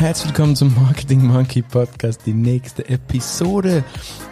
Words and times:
Herzlich 0.00 0.28
willkommen 0.28 0.56
zum 0.56 0.74
Marketing 0.74 1.26
Monkey 1.26 1.60
Podcast, 1.60 2.22
die 2.24 2.32
nächste 2.32 2.88
Episode. 2.88 3.84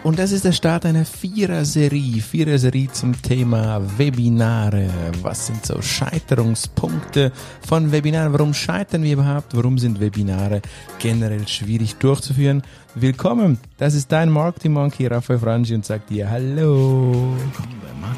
Und 0.03 0.17
das 0.17 0.31
ist 0.31 0.43
der 0.43 0.51
Start 0.51 0.83
einer 0.83 1.05
Vierer-Serie. 1.05 2.23
Vierer-Serie 2.23 2.91
zum 2.91 3.21
Thema 3.21 3.79
Webinare. 3.99 4.89
Was 5.21 5.45
sind 5.45 5.63
so 5.63 5.79
Scheiterungspunkte 5.79 7.31
von 7.67 7.91
Webinaren? 7.91 8.33
Warum 8.33 8.55
scheitern 8.55 9.03
wir 9.03 9.13
überhaupt? 9.13 9.55
Warum 9.55 9.77
sind 9.77 9.99
Webinare 9.99 10.63
generell 10.97 11.47
schwierig 11.47 11.97
durchzuführen? 11.97 12.63
Willkommen, 12.95 13.59
das 13.77 13.93
ist 13.93 14.11
dein 14.11 14.31
Marketing 14.31 14.73
Monkey, 14.73 15.05
Raphael 15.05 15.37
Frangi 15.37 15.75
und 15.75 15.85
sagt 15.85 16.09
dir 16.09 16.31
Hallo. 16.31 17.37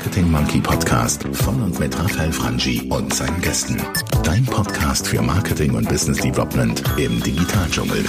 Marketing 0.04 0.31
Monkey 0.31 0.59
Podcast 0.59 1.23
von 1.31 1.61
und 1.61 1.79
mit 1.79 1.95
Raphael 1.95 2.31
Frangi 2.31 2.81
und 2.89 3.13
seinen 3.13 3.39
Gästen. 3.39 3.77
Dein 4.23 4.43
Podcast 4.47 5.05
für 5.07 5.21
Marketing 5.21 5.75
und 5.75 5.88
Business 5.88 6.18
Development 6.18 6.83
im 6.97 7.21
Digitaldschungel. 7.21 8.04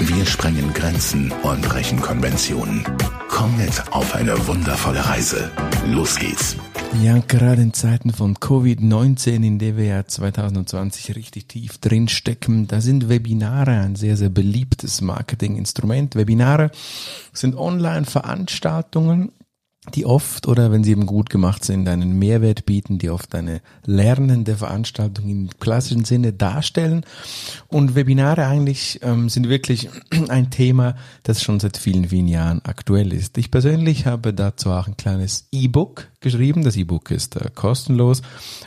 Wir 0.00 0.26
sprengen 0.26 0.74
Grenzen 0.74 1.30
und 1.44 1.62
brechen 1.62 2.00
Konventionen. 2.00 2.84
Komm 3.28 3.56
mit 3.56 3.70
auf 3.92 4.16
eine 4.16 4.48
wundervolle 4.48 5.06
Reise. 5.06 5.52
Los 5.86 6.18
geht's. 6.18 6.56
Ja, 7.04 7.18
gerade 7.28 7.62
in 7.62 7.72
Zeiten 7.72 8.12
von 8.12 8.34
Covid-19, 8.34 9.44
in 9.46 9.60
der 9.60 9.76
wir 9.76 9.84
ja 9.84 10.04
2020 10.04 11.14
richtig 11.14 11.46
tief 11.46 11.78
drin 11.78 12.08
stecken, 12.08 12.66
da 12.66 12.80
sind 12.80 13.08
Webinare 13.08 13.78
ein 13.78 13.94
sehr, 13.94 14.16
sehr 14.16 14.30
beliebtes 14.30 15.02
Marketinginstrument. 15.02 16.16
Webinare 16.16 16.72
sind 17.32 17.54
Online-Veranstaltungen, 17.54 19.30
die 19.94 20.06
oft 20.06 20.46
oder 20.46 20.70
wenn 20.72 20.84
sie 20.84 20.92
eben 20.92 21.06
gut 21.06 21.30
gemacht 21.30 21.64
sind, 21.64 21.88
einen 21.88 22.18
Mehrwert 22.18 22.66
bieten, 22.66 22.98
die 22.98 23.10
oft 23.10 23.34
eine 23.34 23.60
lernende 23.84 24.56
Veranstaltung 24.56 25.28
im 25.28 25.50
klassischen 25.58 26.04
Sinne 26.04 26.32
darstellen. 26.32 27.04
Und 27.68 27.94
Webinare 27.94 28.46
eigentlich 28.46 29.00
ähm, 29.02 29.28
sind 29.28 29.48
wirklich 29.48 29.88
ein 30.28 30.50
Thema, 30.50 30.96
das 31.22 31.42
schon 31.42 31.60
seit 31.60 31.76
vielen, 31.76 32.08
vielen 32.08 32.28
Jahren 32.28 32.60
aktuell 32.64 33.12
ist. 33.12 33.38
Ich 33.38 33.50
persönlich 33.50 34.06
habe 34.06 34.32
dazu 34.34 34.70
auch 34.70 34.86
ein 34.86 34.96
kleines 34.96 35.46
E-Book 35.52 36.08
geschrieben. 36.20 36.64
Das 36.64 36.76
E-Book 36.76 37.10
ist 37.10 37.36
äh, 37.36 37.50
kostenlos. 37.54 38.22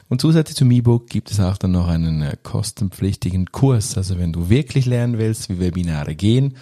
Und 0.10 0.22
zusätzlich 0.22 0.58
zum 0.58 0.72
E-Book 0.72 1.08
gibt 1.08 1.32
es 1.32 1.40
auch 1.40 1.58
dann 1.58 1.72
noch 1.72 1.88
einen 1.88 2.22
äh, 2.22 2.38
kostenpflichtigen 2.42 3.52
Kurs. 3.52 3.98
Also 3.98 4.18
wenn 4.18 4.34
du 4.34 4.50
wirklich 4.50 4.86
lernen 4.86 5.18
willst, 5.18 5.50
wie 5.50 5.60
Webinare 5.60 6.16
gehen, 6.16 6.56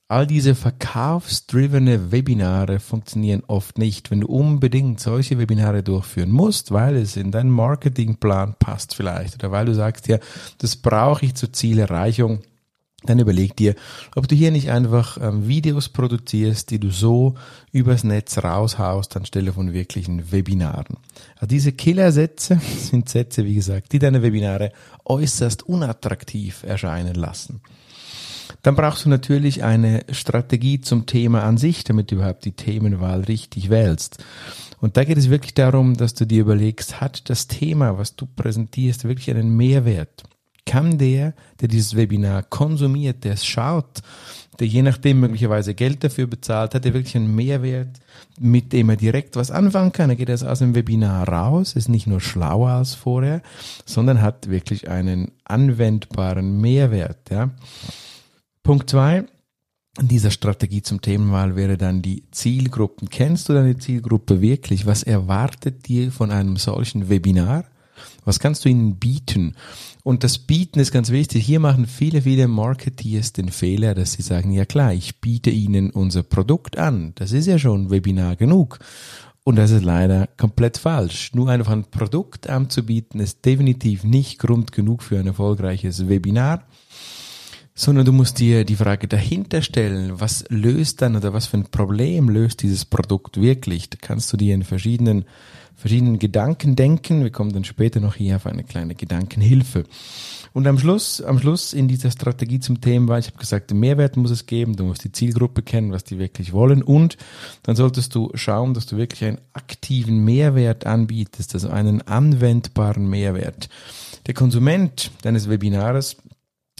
All 0.08 0.26
diese 0.26 0.54
verkaufsdrivene 0.54 2.12
Webinare 2.12 2.78
funktionieren 2.78 3.44
oft 3.46 3.78
nicht, 3.78 4.10
wenn 4.10 4.20
du 4.20 4.26
unbedingt 4.26 5.00
solche 5.00 5.38
Webinare 5.38 5.82
durchführen 5.82 6.30
musst, 6.30 6.70
weil 6.70 6.96
es 6.96 7.16
in 7.16 7.30
deinen 7.30 7.48
Marketingplan 7.48 8.56
passt 8.58 8.94
vielleicht 8.94 9.36
oder 9.36 9.52
weil 9.52 9.64
du 9.64 9.74
sagst, 9.74 10.06
ja, 10.08 10.18
das 10.58 10.76
brauche 10.76 11.24
ich 11.24 11.34
zur 11.34 11.50
Zielerreichung 11.50 12.42
dann 13.04 13.18
überleg 13.18 13.56
dir, 13.56 13.74
ob 14.14 14.28
du 14.28 14.34
hier 14.34 14.50
nicht 14.50 14.70
einfach 14.70 15.18
ähm, 15.20 15.48
Videos 15.48 15.88
produzierst, 15.88 16.70
die 16.70 16.78
du 16.78 16.90
so 16.90 17.34
übers 17.72 18.04
Netz 18.04 18.38
raushaust, 18.38 19.16
anstelle 19.16 19.52
von 19.52 19.72
wirklichen 19.72 20.30
Webinaren. 20.32 20.96
Also 21.36 21.46
diese 21.46 21.72
Killersätze 21.72 22.60
sind 22.78 23.08
Sätze, 23.08 23.44
wie 23.44 23.54
gesagt, 23.54 23.92
die 23.92 23.98
deine 23.98 24.22
Webinare 24.22 24.72
äußerst 25.04 25.64
unattraktiv 25.64 26.62
erscheinen 26.62 27.14
lassen. 27.14 27.60
Dann 28.62 28.76
brauchst 28.76 29.04
du 29.04 29.08
natürlich 29.08 29.64
eine 29.64 30.04
Strategie 30.10 30.80
zum 30.80 31.06
Thema 31.06 31.42
an 31.42 31.58
sich, 31.58 31.84
damit 31.84 32.10
du 32.10 32.16
überhaupt 32.16 32.44
die 32.44 32.52
Themenwahl 32.52 33.22
richtig 33.22 33.70
wählst. 33.70 34.22
Und 34.80 34.96
da 34.96 35.04
geht 35.04 35.18
es 35.18 35.30
wirklich 35.30 35.54
darum, 35.54 35.96
dass 35.96 36.14
du 36.14 36.26
dir 36.26 36.40
überlegst, 36.40 37.00
hat 37.00 37.30
das 37.30 37.48
Thema, 37.48 37.98
was 37.98 38.14
du 38.16 38.26
präsentierst, 38.26 39.04
wirklich 39.04 39.30
einen 39.30 39.56
Mehrwert? 39.56 40.24
Kann 40.66 40.98
der, 40.98 41.34
der 41.60 41.68
dieses 41.68 41.96
Webinar 41.96 42.42
konsumiert, 42.42 43.24
der 43.24 43.34
es 43.34 43.44
schaut, 43.44 44.02
der 44.60 44.66
je 44.66 44.82
nachdem 44.82 45.20
möglicherweise 45.20 45.74
Geld 45.74 46.04
dafür 46.04 46.26
bezahlt, 46.26 46.74
hat 46.74 46.86
er 46.86 46.94
wirklich 46.94 47.16
einen 47.16 47.34
Mehrwert, 47.34 47.98
mit 48.38 48.72
dem 48.72 48.90
er 48.90 48.96
direkt 48.96 49.34
was 49.36 49.50
anfangen 49.50 49.92
kann. 49.92 50.10
Er 50.10 50.16
geht 50.16 50.30
also 50.30 50.46
aus 50.46 50.60
dem 50.60 50.74
Webinar 50.74 51.28
raus, 51.28 51.74
ist 51.74 51.88
nicht 51.88 52.06
nur 52.06 52.20
schlauer 52.20 52.70
als 52.70 52.94
vorher, 52.94 53.42
sondern 53.86 54.20
hat 54.20 54.48
wirklich 54.48 54.88
einen 54.88 55.32
anwendbaren 55.44 56.60
Mehrwert. 56.60 57.30
Ja. 57.30 57.50
Punkt 58.62 58.90
zwei 58.90 59.24
dieser 60.00 60.30
Strategie 60.30 60.82
zum 60.82 61.02
Themenwahl 61.02 61.54
wäre 61.54 61.76
dann 61.76 62.00
die 62.00 62.24
Zielgruppen. 62.30 63.10
Kennst 63.10 63.48
du 63.48 63.52
deine 63.52 63.76
Zielgruppe 63.76 64.40
wirklich? 64.40 64.86
Was 64.86 65.02
erwartet 65.02 65.86
dir 65.86 66.10
von 66.10 66.30
einem 66.30 66.56
solchen 66.56 67.10
Webinar? 67.10 67.64
Was 68.24 68.38
kannst 68.38 68.64
du 68.64 68.68
ihnen 68.68 68.96
bieten? 68.96 69.54
Und 70.02 70.24
das 70.24 70.38
Bieten 70.38 70.80
ist 70.80 70.92
ganz 70.92 71.10
wichtig. 71.10 71.44
Hier 71.44 71.60
machen 71.60 71.86
viele, 71.86 72.22
viele 72.22 72.48
Marketeers 72.48 73.32
den 73.32 73.50
Fehler, 73.50 73.94
dass 73.94 74.12
sie 74.12 74.22
sagen, 74.22 74.50
ja 74.50 74.64
klar, 74.64 74.92
ich 74.92 75.20
biete 75.20 75.50
ihnen 75.50 75.90
unser 75.90 76.22
Produkt 76.22 76.78
an. 76.78 77.12
Das 77.14 77.32
ist 77.32 77.46
ja 77.46 77.58
schon 77.58 77.90
Webinar 77.90 78.36
genug. 78.36 78.78
Und 79.44 79.56
das 79.56 79.70
ist 79.72 79.82
leider 79.82 80.28
komplett 80.36 80.78
falsch. 80.78 81.32
Nur 81.34 81.48
einfach 81.48 81.72
ein 81.72 81.90
Produkt 81.90 82.48
anzubieten 82.48 83.20
ist 83.20 83.44
definitiv 83.44 84.04
nicht 84.04 84.38
Grund 84.38 84.72
genug 84.72 85.02
für 85.02 85.18
ein 85.18 85.26
erfolgreiches 85.26 86.08
Webinar 86.08 86.64
sondern 87.82 88.06
du 88.06 88.12
musst 88.12 88.38
dir 88.38 88.64
die 88.64 88.76
Frage 88.76 89.08
dahinter 89.08 89.60
stellen, 89.60 90.20
was 90.20 90.44
löst 90.48 91.02
dann 91.02 91.16
oder 91.16 91.32
was 91.32 91.46
für 91.46 91.56
ein 91.56 91.66
Problem 91.66 92.28
löst 92.28 92.62
dieses 92.62 92.84
Produkt 92.84 93.40
wirklich? 93.40 93.90
Da 93.90 93.98
kannst 94.00 94.32
du 94.32 94.36
dir 94.36 94.54
in 94.54 94.62
verschiedenen 94.62 95.24
verschiedenen 95.74 96.20
Gedanken 96.20 96.76
denken. 96.76 97.24
Wir 97.24 97.32
kommen 97.32 97.52
dann 97.52 97.64
später 97.64 97.98
noch 97.98 98.14
hier 98.14 98.36
auf 98.36 98.46
eine 98.46 98.62
kleine 98.62 98.94
Gedankenhilfe. 98.94 99.82
Und 100.52 100.68
am 100.68 100.78
Schluss, 100.78 101.20
am 101.20 101.40
Schluss 101.40 101.72
in 101.72 101.88
dieser 101.88 102.12
Strategie 102.12 102.60
zum 102.60 102.80
Thema 102.80 103.18
ich 103.18 103.26
habe 103.26 103.38
gesagt, 103.38 103.72
den 103.72 103.80
Mehrwert 103.80 104.16
muss 104.16 104.30
es 104.30 104.46
geben, 104.46 104.76
du 104.76 104.84
musst 104.84 105.02
die 105.02 105.10
Zielgruppe 105.10 105.62
kennen, 105.62 105.90
was 105.90 106.04
die 106.04 106.20
wirklich 106.20 106.52
wollen 106.52 106.82
und 106.82 107.16
dann 107.64 107.74
solltest 107.74 108.14
du 108.14 108.30
schauen, 108.34 108.74
dass 108.74 108.86
du 108.86 108.96
wirklich 108.96 109.24
einen 109.24 109.40
aktiven 109.54 110.24
Mehrwert 110.24 110.86
anbietest, 110.86 111.54
also 111.54 111.70
einen 111.70 112.02
anwendbaren 112.02 113.08
Mehrwert. 113.08 113.68
Der 114.26 114.34
Konsument 114.34 115.10
deines 115.22 115.48
Webinars 115.48 116.16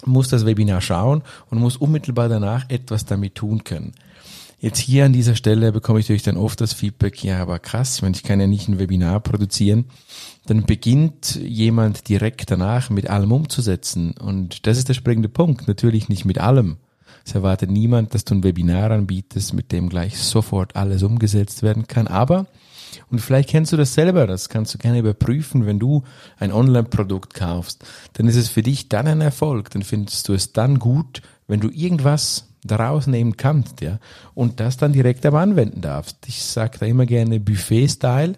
muss 0.05 0.29
das 0.29 0.47
Webinar 0.47 0.81
schauen 0.81 1.23
und 1.51 1.59
muss 1.59 1.77
unmittelbar 1.77 2.29
danach 2.29 2.69
etwas 2.71 3.05
damit 3.05 3.35
tun 3.35 3.65
können. 3.65 3.93
Jetzt 4.63 4.79
hier 4.79 5.05
an 5.05 5.13
dieser 5.13 5.35
Stelle 5.35 5.73
bekomme 5.73 5.99
ich 5.99 6.07
natürlich 6.07 6.23
dann 6.23 6.37
oft 6.37 6.61
das 6.61 6.73
Feedback, 6.73 7.25
ja, 7.25 7.43
aber 7.43 7.59
krass, 7.59 8.01
wenn 8.01 8.15
ich 8.15 8.23
kann 8.23 8.39
ja 8.39 8.47
nicht 8.47 8.69
ein 8.69 8.79
Webinar 8.79 9.19
produzieren, 9.19 9.87
dann 10.47 10.67
beginnt 10.67 11.35
jemand 11.35 12.09
direkt 12.09 12.49
danach 12.49 12.89
mit 12.89 13.11
allem 13.11 13.33
umzusetzen. 13.33 14.13
Und 14.13 14.67
das 14.69 14.79
ist 14.79 14.89
der 14.89 14.95
springende 14.95 15.29
Punkt. 15.29 15.67
Natürlich 15.67 16.09
nicht 16.09 16.25
mit 16.25 16.39
allem. 16.39 16.77
Es 17.25 17.35
erwartet 17.35 17.71
niemand, 17.71 18.15
dass 18.15 18.25
du 18.25 18.35
ein 18.35 18.45
Webinar 18.45 18.93
anbietest, 18.93 19.53
mit 19.53 19.73
dem 19.73 19.89
gleich 19.89 20.19
sofort 20.19 20.77
alles 20.77 21.03
umgesetzt 21.03 21.65
werden 21.65 21.89
kann. 21.89 22.07
Aber, 22.07 22.47
und 23.11 23.21
vielleicht 23.21 23.49
kennst 23.49 23.73
du 23.73 23.77
das 23.77 23.95
selber, 23.95 24.27
das 24.27 24.49
kannst 24.49 24.75
du 24.75 24.79
gerne 24.79 24.99
überprüfen, 24.99 25.67
wenn 25.67 25.79
du 25.79 26.03
ein 26.39 26.53
Online-Produkt 26.53 27.35
kaufst, 27.35 27.85
dann 28.15 28.27
ist 28.27 28.37
es 28.37 28.49
für 28.49 28.63
dich 28.63 28.89
dann 28.89 29.07
ein 29.07 29.21
Erfolg. 29.21 29.71
Dann 29.71 29.83
findest 29.83 30.29
du 30.29 30.35
es 30.35 30.53
dann 30.53 30.79
gut, 30.79 31.23
wenn 31.47 31.61
du 31.61 31.69
irgendwas 31.69 32.49
daraus 32.65 33.07
nehmen 33.07 33.37
kannst, 33.37 33.81
ja, 33.81 33.99
und 34.35 34.61
das 34.61 34.77
dann 34.77 34.93
direkt 34.93 35.27
aber 35.27 35.41
anwenden 35.41 35.81
darfst. 35.81 36.17
Ich 36.27 36.43
sage 36.45 36.79
da 36.79 36.87
immer 36.87 37.07
gerne 37.07 37.41
Buffet-Style, 37.41 38.35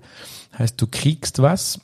heißt 0.58 0.80
du 0.80 0.86
kriegst 0.86 1.42
was 1.42 1.80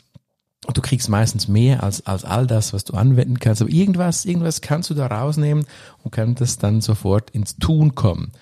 Und 0.67 0.77
du 0.77 0.83
kriegst 0.83 1.09
meistens 1.09 1.49
mehr 1.49 1.83
als, 1.83 2.07
als 2.07 2.23
all 2.25 2.47
das, 2.47 2.75
was 2.75 2.85
du 2.85 2.93
anwenden 2.93 3.39
kannst. 3.39 3.63
Aber 3.63 3.71
irgendwas, 3.71 4.27
irgendwas 4.27 4.61
kannst 4.61 4.91
du 4.91 4.95
da 4.95 5.07
rausnehmen 5.07 5.65
und 6.03 6.11
kannst 6.11 6.63
dann 6.63 6.83
sofort 6.83 7.31
ins 7.31 7.57
Tun 7.57 7.95
kommen. 7.95 8.33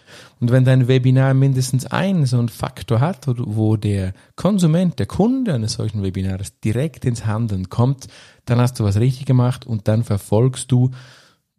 Und 0.40 0.50
wenn 0.50 0.64
dein 0.64 0.88
Webinar 0.88 1.32
mindestens 1.34 1.86
einen 1.86 2.26
so 2.26 2.38
einen 2.38 2.48
Faktor 2.48 3.00
hat, 3.00 3.26
wo 3.28 3.76
der 3.76 4.14
Konsument, 4.34 4.98
der 4.98 5.06
Kunde 5.06 5.54
eines 5.54 5.74
solchen 5.74 6.02
Webinars 6.02 6.58
direkt 6.58 7.04
ins 7.04 7.24
Handeln 7.24 7.68
kommt, 7.68 8.08
dann 8.46 8.58
hast 8.58 8.80
du 8.80 8.84
was 8.84 8.96
richtig 8.96 9.26
gemacht 9.26 9.64
und 9.64 9.86
dann 9.86 10.02
verfolgst 10.02 10.72
du, 10.72 10.90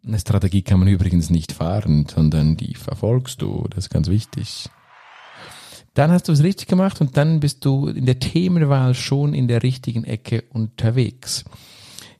eine 0.06 0.18
Strategie 0.18 0.62
kann 0.62 0.78
man 0.78 0.88
übrigens 0.88 1.30
nicht 1.30 1.52
fahren, 1.52 2.06
sondern 2.12 2.56
die 2.56 2.74
verfolgst 2.74 3.40
du, 3.40 3.66
das 3.70 3.86
ist 3.86 3.90
ganz 3.90 4.08
wichtig 4.08 4.70
dann 6.00 6.12
hast 6.12 6.28
du 6.28 6.32
es 6.32 6.42
richtig 6.42 6.66
gemacht 6.66 7.02
und 7.02 7.18
dann 7.18 7.40
bist 7.40 7.62
du 7.66 7.88
in 7.88 8.06
der 8.06 8.18
Themenwahl 8.18 8.94
schon 8.94 9.34
in 9.34 9.48
der 9.48 9.62
richtigen 9.62 10.04
Ecke 10.04 10.44
unterwegs. 10.48 11.44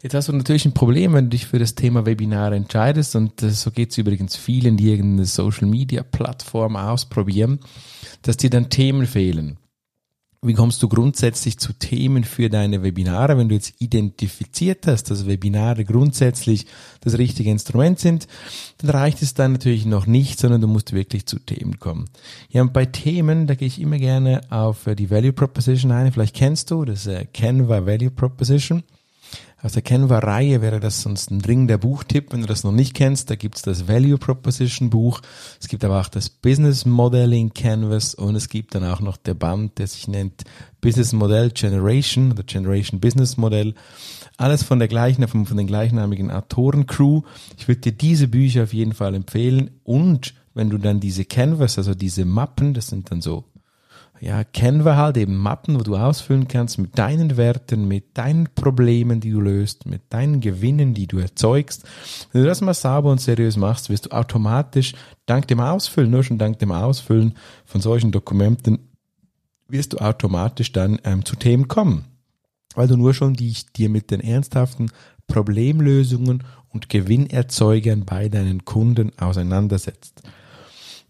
Jetzt 0.03 0.13
hast 0.15 0.29
du 0.29 0.33
natürlich 0.33 0.67
ein 0.67 0.75
Problem, 0.75 1.15
wenn 1.15 1.25
du 1.25 1.31
dich 1.31 1.47
für 1.47 1.59
das 1.59 1.77
Thema 1.77 2.05
Webinare 2.05 2.57
entscheidest 2.57 3.17
und 3.17 3.41
so 3.41 3.71
geht 3.71 3.93
es 3.93 3.99
übrigens 3.99 4.37
vielen, 4.37 4.77
die 4.77 4.91
irgendeine 4.91 5.25
Social 5.25 5.67
Media 5.67 6.03
Plattform 6.03 6.77
ausprobieren, 6.77 7.61
dass 8.21 8.37
dir 8.37 8.51
dann 8.51 8.69
Themen 8.69 9.07
fehlen. 9.07 9.57
Wie 10.43 10.55
kommst 10.55 10.83
du 10.83 10.89
grundsätzlich 10.89 11.59
zu 11.59 11.75
Themen 11.75 12.25
für 12.25 12.49
deine 12.49 12.83
Webinare, 12.83 13.37
wenn 13.37 13.51
du 13.51 13.55
jetzt 13.55 13.75
identifiziert 13.79 14.87
hast, 14.87 15.11
dass 15.11 15.27
Webinare 15.27 15.85
grundsätzlich 15.85 16.67
das 17.03 17.19
richtige 17.19 17.51
Instrument 17.51 17.99
sind, 17.99 18.27
dann 18.79 18.89
reicht 18.89 19.21
es 19.21 19.35
dann 19.35 19.53
natürlich 19.53 19.85
noch 19.85 20.07
nicht, 20.07 20.41
sondern 20.41 20.63
du 20.63 20.67
musst 20.67 20.95
wirklich 20.95 21.27
zu 21.27 21.39
Themen 21.41 21.79
kommen. 21.79 22.07
Ja, 22.49 22.63
und 22.63 22.73
bei 22.73 22.87
Themen, 22.87 23.49
da 23.49 23.55
gehe 23.55 23.69
ich 23.69 23.79
immer 23.79 23.99
gerne 23.99 24.41
auf 24.49 24.87
äh, 24.87 24.97
die 24.97 25.11
Value 25.11 25.35
Proposition 25.35 25.93
ein. 25.93 26.11
Vielleicht 26.11 26.37
kennst 26.37 26.71
du 26.71 26.87
das 26.87 27.07
äh, 27.07 27.27
Canva 27.27 27.85
Value 27.85 28.11
Proposition. 28.11 28.83
Aus 29.63 29.73
der 29.73 29.83
Canva-Reihe 29.83 30.63
wäre 30.63 30.81
das 30.81 31.03
sonst 31.03 31.31
ein 31.31 31.41
dringender 31.41 31.77
Buchtipp, 31.77 32.33
wenn 32.33 32.41
du 32.41 32.47
das 32.47 32.65
noch 32.65 32.73
nicht 32.73 32.95
kennst. 32.95 33.29
Da 33.29 33.35
gibt's 33.35 33.61
das 33.61 33.89
Value 33.89 34.17
Proposition 34.17 34.89
Buch. 34.89 35.21
Es 35.61 35.69
gibt 35.69 35.85
aber 35.85 36.01
auch 36.01 36.09
das 36.09 36.31
Business 36.31 36.87
Modeling 36.87 37.53
Canvas 37.53 38.15
und 38.15 38.37
es 38.37 38.49
gibt 38.49 38.75
dann 38.75 38.85
auch 38.85 39.01
noch 39.01 39.19
der 39.19 39.35
Band, 39.35 39.79
der 39.79 39.87
sich 39.87 40.09
nennt 40.09 40.45
Business 40.81 41.13
Model 41.13 41.51
Generation 41.51 42.33
oder 42.33 42.43
Generation 42.43 43.01
Business 43.01 43.37
Model. 43.37 43.75
Alles 44.39 44.63
von 44.63 44.79
der 44.79 44.89
gleichen, 44.89 45.29
von, 45.29 45.45
von 45.45 45.59
den 45.59 45.67
gleichnamigen 45.67 46.31
Autorencrew. 46.31 47.21
Ich 47.59 47.69
würde 47.69 47.83
dir 47.83 47.93
diese 47.93 48.29
Bücher 48.29 48.63
auf 48.63 48.73
jeden 48.73 48.95
Fall 48.95 49.15
empfehlen 49.15 49.73
und 49.85 50.33
wenn 50.55 50.71
du 50.71 50.79
dann 50.79 51.01
diese 51.01 51.27
Canvas, 51.27 51.77
also 51.77 51.95
diese 51.95 52.25
Mappen, 52.25 52.73
das 52.73 52.87
sind 52.87 53.11
dann 53.11 53.21
so 53.21 53.45
ja, 54.21 54.45
Canva 54.45 54.97
halt 54.97 55.17
eben 55.17 55.37
Mappen, 55.37 55.79
wo 55.79 55.83
du 55.83 55.97
ausfüllen 55.97 56.47
kannst 56.47 56.79
mit 56.79 56.99
deinen 56.99 57.39
Werten, 57.39 57.89
mit 57.89 58.19
deinen 58.19 58.49
Problemen, 58.55 59.21
die 59.21 59.31
du 59.31 59.41
löst, 59.41 59.87
mit 59.87 60.03
deinen 60.11 60.41
Gewinnen, 60.41 60.93
die 60.93 61.07
du 61.07 61.19
erzeugst. 61.19 61.85
Wenn 62.33 62.43
du 62.43 62.49
das 62.49 62.61
mal 62.61 62.75
sauber 62.75 63.11
und 63.11 63.21
seriös 63.21 63.57
machst, 63.57 63.89
wirst 63.89 64.07
du 64.07 64.11
automatisch 64.11 64.95
dank 65.25 65.49
dem 65.49 65.61
Ausfüllen, 65.61 66.11
nur 66.11 66.23
schon 66.23 66.39
dank 66.39 66.59
dem 66.59 66.71
Ausfüllen 66.71 67.35
von 67.65 67.81
solchen 67.81 68.13
Dokumenten, 68.13 68.91
wirst 69.69 69.95
du 69.95 69.99
automatisch 69.99 70.73
dann 70.73 70.99
ähm, 71.05 71.25
zu 71.25 71.37
Themen 71.37 71.69
kommen. 71.69 72.05
Weil 72.75 72.89
du 72.89 72.97
nur 72.97 73.15
schon 73.15 73.35
dich 73.35 73.73
dir 73.73 73.89
mit 73.89 74.11
den 74.11 74.21
ernsthaften 74.21 74.91
Problemlösungen 75.27 76.45
und 76.69 76.89
Gewinnerzeugern 76.89 78.05
bei 78.05 78.29
deinen 78.29 78.65
Kunden 78.65 79.19
auseinandersetzt. 79.19 80.23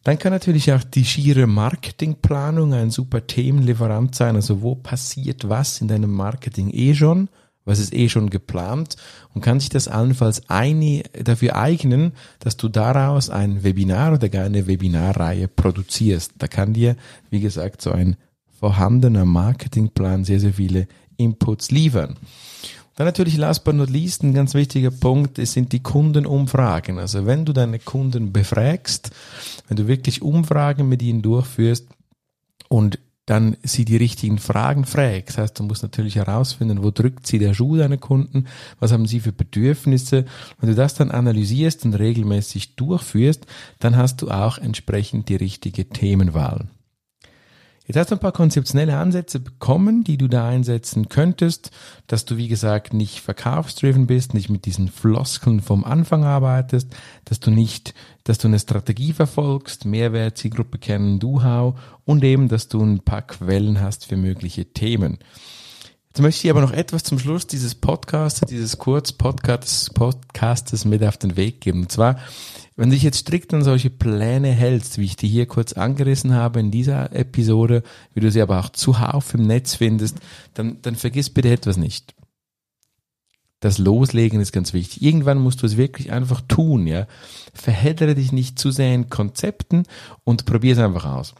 Dann 0.03 0.19
kann 0.19 0.33
natürlich 0.33 0.73
auch 0.73 0.83
die 0.83 1.05
schiere 1.05 1.47
Marketingplanung 1.47 2.73
ein 2.73 2.91
super 2.91 3.27
Themenlieferant 3.27 4.15
sein. 4.15 4.35
Also 4.37 4.63
wo 4.63 4.75
passiert 4.75 5.49
was 5.49 5.81
in 5.81 5.89
deinem 5.89 6.13
Marketing 6.13 6.71
eh 6.73 6.95
schon? 6.95 7.29
Was 7.67 7.79
ist 7.79 7.93
eh 7.93 8.09
schon 8.09 8.31
geplant? 8.31 8.97
Und 9.35 9.43
kann 9.43 9.61
sich 9.61 9.69
das 9.69 9.87
allenfalls 9.87 10.49
eine, 10.49 11.03
dafür 11.13 11.57
eignen, 11.57 12.13
dass 12.39 12.57
du 12.57 12.69
daraus 12.69 13.29
ein 13.29 13.63
Webinar 13.63 14.15
oder 14.15 14.31
gar 14.31 14.45
eine 14.45 14.67
Webinarreihe 14.67 15.47
produzierst. 15.49 16.33
Da 16.39 16.49
kann 16.49 16.73
dir, 16.73 16.97
wie 17.29 17.41
gesagt, 17.41 17.83
so 17.83 17.93
ein 17.93 18.17
vorhandener 18.59 19.27
Marketingplan 19.27 20.25
sehr, 20.25 20.41
sehr 20.41 20.55
viele 20.55 20.87
Inputs 21.19 21.71
liefern. 21.71 22.17
Dann 23.01 23.07
natürlich 23.07 23.39
last 23.39 23.65
but 23.65 23.75
not 23.75 23.89
least 23.89 24.23
ein 24.23 24.35
ganz 24.35 24.53
wichtiger 24.53 24.91
Punkt, 24.91 25.39
es 25.39 25.55
sind 25.55 25.73
die 25.73 25.83
Kundenumfragen. 25.83 26.99
Also 26.99 27.25
wenn 27.25 27.47
du 27.47 27.55
deine 27.55 27.79
Kunden 27.79 28.31
befragst, 28.31 29.11
wenn 29.69 29.79
du 29.79 29.89
wirklich 29.89 30.21
Umfragen 30.21 30.87
mit 30.87 31.01
ihnen 31.01 31.23
durchführst 31.23 31.89
und 32.69 32.99
dann 33.25 33.57
sie 33.63 33.87
die 33.87 33.97
richtigen 33.97 34.37
Fragen 34.37 34.85
fragst. 34.85 35.31
Das 35.31 35.39
heißt, 35.39 35.59
du 35.59 35.63
musst 35.63 35.83
natürlich 35.83 36.17
herausfinden, 36.17 36.83
wo 36.83 36.91
drückt 36.91 37.27
sie 37.27 37.39
der 37.39 37.55
Schuh 37.55 37.79
deiner 37.79 37.97
Kunden, 37.97 38.45
was 38.81 38.93
haben 38.93 39.07
sie 39.07 39.21
für 39.21 39.33
Bedürfnisse. 39.33 40.27
Wenn 40.59 40.69
du 40.69 40.75
das 40.75 40.93
dann 40.93 41.11
analysierst 41.11 41.87
und 41.87 41.95
regelmäßig 41.95 42.77
durchführst, 42.77 43.47
dann 43.79 43.97
hast 43.97 44.21
du 44.21 44.31
auch 44.31 44.59
entsprechend 44.59 45.31
die 45.31 45.37
richtige 45.37 45.89
Themenwahl. 45.89 46.69
Jetzt 47.91 47.97
hast 47.97 48.11
du 48.13 48.15
ein 48.15 48.21
paar 48.21 48.31
konzeptionelle 48.31 48.97
Ansätze 48.97 49.41
bekommen, 49.41 50.05
die 50.05 50.17
du 50.17 50.29
da 50.29 50.49
einsetzen 50.49 51.09
könntest, 51.09 51.73
dass 52.07 52.25
du, 52.25 52.37
wie 52.37 52.47
gesagt, 52.47 52.95
nicht 52.95 53.19
verkaufsdriven 53.19 54.07
bist, 54.07 54.33
nicht 54.33 54.49
mit 54.49 54.65
diesen 54.65 54.87
Floskeln 54.87 55.61
vom 55.61 55.83
Anfang 55.83 56.23
arbeitest, 56.23 56.95
dass 57.25 57.41
du 57.41 57.51
nicht, 57.51 57.93
dass 58.23 58.39
du 58.39 58.47
eine 58.47 58.61
Strategie 58.61 59.13
verfolgst, 59.13 59.87
Mehrwert, 59.87 60.39
Zielgruppe 60.39 60.79
kennen, 60.79 61.19
Do-How 61.19 61.81
und 62.05 62.23
eben, 62.23 62.47
dass 62.47 62.69
du 62.69 62.81
ein 62.81 63.01
paar 63.01 63.23
Quellen 63.23 63.81
hast 63.81 64.07
für 64.07 64.17
mögliche 64.17 64.67
Themen. 64.67 65.19
Jetzt 66.11 66.23
möchte 66.23 66.47
ich 66.47 66.51
aber 66.53 66.61
noch 66.61 66.73
etwas 66.73 67.03
zum 67.03 67.19
Schluss 67.19 67.49
dieses 67.49 67.75
Podcasts, 67.75 68.41
dieses 68.49 68.79
Kurz-Podcasts 68.79 69.91
Podcastes 69.91 70.85
mit 70.85 71.03
auf 71.03 71.17
den 71.17 71.37
Weg 71.37 71.61
geben. 71.61 71.81
Und 71.83 71.91
zwar, 71.91 72.21
wenn 72.81 72.89
du 72.89 72.95
dich 72.95 73.03
jetzt 73.03 73.19
strikt 73.19 73.53
an 73.53 73.63
solche 73.63 73.91
Pläne 73.91 74.49
hältst, 74.53 74.97
wie 74.97 75.05
ich 75.05 75.15
die 75.15 75.29
hier 75.29 75.45
kurz 75.45 75.75
angerissen 75.75 76.33
habe 76.33 76.61
in 76.61 76.71
dieser 76.71 77.15
Episode, 77.15 77.83
wie 78.15 78.21
du 78.21 78.31
sie 78.31 78.41
aber 78.41 78.59
auch 78.59 78.71
zuhauf 78.71 79.35
im 79.35 79.47
Netz 79.47 79.75
findest, 79.75 80.17
dann, 80.55 80.79
dann 80.81 80.97
vergiss 80.97 81.29
bitte 81.29 81.51
etwas 81.51 81.77
nicht. 81.77 82.15
Das 83.61 83.77
Loslegen 83.77 84.41
ist 84.41 84.53
ganz 84.53 84.73
wichtig. 84.73 85.03
Irgendwann 85.03 85.43
musst 85.43 85.61
du 85.61 85.67
es 85.67 85.77
wirklich 85.77 86.11
einfach 86.11 86.41
tun, 86.49 86.87
ja. 86.87 87.07
Verheddere 87.53 88.15
dich 88.15 88.33
nicht 88.33 88.59
zu 88.59 88.71
sehr 88.71 88.95
in 88.95 89.11
Konzepten 89.11 89.83
und 90.25 90.47
probier 90.47 90.73
es 90.73 90.79
einfach 90.79 91.05
aus. 91.05 91.35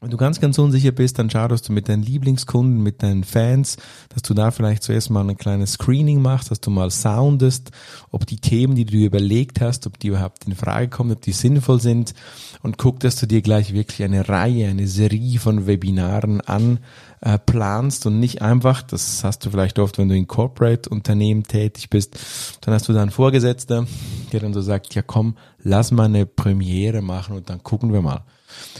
Wenn 0.00 0.10
du 0.10 0.16
ganz, 0.16 0.40
ganz 0.40 0.56
unsicher 0.60 0.92
bist, 0.92 1.18
dann 1.18 1.28
schau, 1.28 1.48
dass 1.48 1.62
du 1.62 1.72
mit 1.72 1.88
deinen 1.88 2.04
Lieblingskunden, 2.04 2.80
mit 2.80 3.02
deinen 3.02 3.24
Fans, 3.24 3.78
dass 4.10 4.22
du 4.22 4.32
da 4.32 4.52
vielleicht 4.52 4.84
zuerst 4.84 5.10
mal 5.10 5.28
ein 5.28 5.36
kleines 5.36 5.72
Screening 5.72 6.22
machst, 6.22 6.52
dass 6.52 6.60
du 6.60 6.70
mal 6.70 6.92
soundest, 6.92 7.72
ob 8.12 8.24
die 8.24 8.36
Themen, 8.36 8.76
die 8.76 8.84
du 8.84 8.92
dir 8.92 9.06
überlegt 9.06 9.60
hast, 9.60 9.88
ob 9.88 9.98
die 9.98 10.08
überhaupt 10.08 10.46
in 10.46 10.54
Frage 10.54 10.86
kommen, 10.86 11.10
ob 11.10 11.22
die 11.22 11.32
sinnvoll 11.32 11.80
sind 11.80 12.14
und 12.62 12.78
guck, 12.78 13.00
dass 13.00 13.16
du 13.16 13.26
dir 13.26 13.42
gleich 13.42 13.72
wirklich 13.72 14.04
eine 14.04 14.28
Reihe, 14.28 14.68
eine 14.68 14.86
Serie 14.86 15.40
von 15.40 15.66
Webinaren 15.66 16.42
anplanst 16.42 18.06
und 18.06 18.20
nicht 18.20 18.40
einfach, 18.40 18.82
das 18.82 19.24
hast 19.24 19.44
du 19.44 19.50
vielleicht 19.50 19.80
oft, 19.80 19.98
wenn 19.98 20.08
du 20.08 20.14
in 20.14 20.28
Corporate-Unternehmen 20.28 21.42
tätig 21.42 21.90
bist, 21.90 22.16
dann 22.60 22.72
hast 22.72 22.88
du 22.88 22.92
da 22.92 23.02
einen 23.02 23.10
Vorgesetzter, 23.10 23.84
der 24.32 24.38
dann 24.38 24.54
so 24.54 24.60
sagt, 24.60 24.94
ja 24.94 25.02
komm, 25.02 25.36
lass 25.60 25.90
mal 25.90 26.04
eine 26.04 26.24
Premiere 26.24 27.02
machen 27.02 27.34
und 27.34 27.50
dann 27.50 27.64
gucken 27.64 27.92
wir 27.92 28.00
mal. 28.00 28.22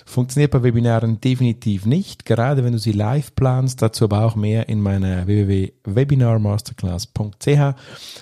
Funktioniert 0.07 0.53
bei 0.53 0.63
Webinaren 0.63 1.21
definitiv 1.21 1.85
nicht, 1.87 2.25
gerade 2.25 2.63
wenn 2.65 2.73
du 2.73 2.79
sie 2.79 2.93
live 2.93 3.35
planst. 3.35 3.83
Dazu 3.83 4.05
aber 4.05 4.25
auch 4.25 4.37
mehr 4.37 4.69
in 4.69 4.81
meiner 4.81 5.27
www.webinarmasterclass.ch. 5.27 7.75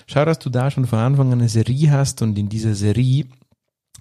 Schau, 0.07 0.25
dass 0.25 0.39
du 0.39 0.49
da 0.49 0.71
schon 0.71 0.85
von 0.85 0.99
Anfang 0.99 1.31
an 1.31 1.39
eine 1.39 1.49
Serie 1.49 1.91
hast 1.91 2.21
und 2.21 2.37
in 2.37 2.49
dieser 2.49 2.75
Serie 2.75 3.25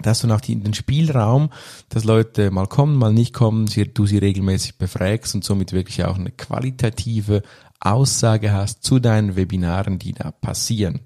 dass 0.02 0.20
du 0.20 0.36
die, 0.36 0.56
den 0.56 0.74
Spielraum, 0.74 1.48
dass 1.88 2.04
Leute 2.04 2.50
mal 2.50 2.66
kommen, 2.66 2.96
mal 2.96 3.14
nicht 3.14 3.32
kommen, 3.32 3.66
sie, 3.66 3.90
du 3.92 4.06
sie 4.06 4.18
regelmäßig 4.18 4.76
befragst 4.76 5.34
und 5.34 5.42
somit 5.42 5.72
wirklich 5.72 6.04
auch 6.04 6.18
eine 6.18 6.32
qualitative 6.32 7.40
Aussage 7.80 8.52
hast 8.52 8.84
zu 8.84 8.98
deinen 8.98 9.36
Webinaren, 9.36 9.98
die 9.98 10.12
da 10.12 10.32
passieren. 10.32 11.00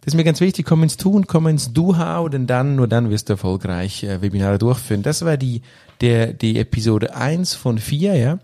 Das 0.00 0.14
ist 0.14 0.16
mir 0.16 0.24
ganz 0.24 0.40
wichtig, 0.40 0.64
komm 0.64 0.82
ins 0.82 0.96
Tun, 0.96 1.26
komm 1.26 1.46
ins 1.48 1.72
Do-How, 1.72 2.30
denn 2.30 2.46
dann, 2.46 2.76
nur 2.76 2.88
dann 2.88 3.10
wirst 3.10 3.28
du 3.28 3.34
erfolgreich 3.34 4.04
äh, 4.04 4.22
Webinare 4.22 4.58
durchführen. 4.58 5.02
Das 5.02 5.24
war 5.24 5.36
die, 5.36 5.62
der, 6.00 6.32
die 6.32 6.58
Episode 6.58 7.14
eins 7.14 7.54
von 7.54 7.78
vier, 7.78 8.14
ja, 8.16 8.38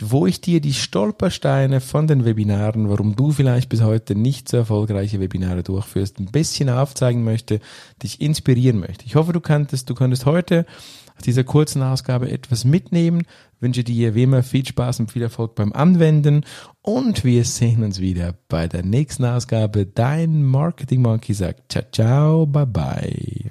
wo 0.00 0.26
ich 0.26 0.40
dir 0.40 0.60
die 0.60 0.74
Stolpersteine 0.74 1.80
von 1.80 2.06
den 2.06 2.24
Webinaren, 2.24 2.88
warum 2.88 3.16
du 3.16 3.32
vielleicht 3.32 3.68
bis 3.68 3.82
heute 3.82 4.14
nicht 4.14 4.48
so 4.48 4.56
erfolgreiche 4.56 5.20
Webinare 5.20 5.62
durchführst, 5.62 6.18
ein 6.18 6.26
bisschen 6.26 6.70
aufzeigen 6.70 7.24
möchte, 7.24 7.60
dich 8.02 8.20
inspirieren 8.20 8.80
möchte. 8.80 9.04
Ich 9.04 9.16
hoffe, 9.16 9.32
du 9.32 9.40
kanntest, 9.40 9.90
du 9.90 9.94
konntest 9.94 10.24
heute 10.24 10.66
aus 11.18 11.24
dieser 11.24 11.44
kurzen 11.44 11.82
Ausgabe 11.82 12.30
etwas 12.30 12.64
mitnehmen. 12.64 13.22
Ich 13.56 13.62
wünsche 13.62 13.84
dir 13.84 14.14
wie 14.14 14.22
immer 14.22 14.42
viel 14.42 14.64
Spaß 14.64 15.00
und 15.00 15.10
viel 15.10 15.22
Erfolg 15.22 15.56
beim 15.56 15.72
Anwenden 15.72 16.44
und 16.80 17.24
wir 17.24 17.44
sehen 17.44 17.82
uns 17.82 18.00
wieder 18.00 18.34
bei 18.48 18.68
der 18.68 18.84
nächsten 18.84 19.24
Ausgabe. 19.24 19.84
Dein 19.84 20.44
Marketing 20.44 21.02
Monkey 21.02 21.34
sagt 21.34 21.72
ciao, 21.72 21.84
ciao, 21.92 22.46
bye 22.46 22.66
bye. 22.66 23.50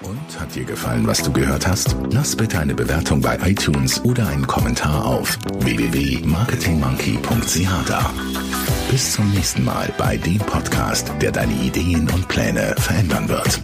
Und 0.00 0.38
hat 0.38 0.54
dir 0.54 0.64
gefallen, 0.64 1.08
was 1.08 1.24
du 1.24 1.32
gehört 1.32 1.66
hast? 1.66 1.96
Lass 2.12 2.36
bitte 2.36 2.60
eine 2.60 2.74
Bewertung 2.74 3.20
bei 3.20 3.36
iTunes 3.42 4.00
oder 4.04 4.28
einen 4.28 4.46
Kommentar 4.46 5.04
auf 5.04 5.36
www.marketingmonkey.ch 5.58 7.88
da. 7.88 8.08
Bis 8.92 9.14
zum 9.14 9.28
nächsten 9.32 9.64
Mal 9.64 9.92
bei 9.98 10.16
dem 10.16 10.38
Podcast, 10.38 11.12
der 11.20 11.32
deine 11.32 11.54
Ideen 11.54 12.08
und 12.10 12.28
Pläne 12.28 12.76
verändern 12.78 13.28
wird. 13.28 13.60